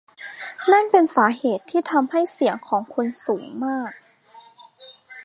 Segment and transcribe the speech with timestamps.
[0.71, 3.91] นั่นเป็นสาเหตุที่ทำให้เสียงของคุณสูงมาก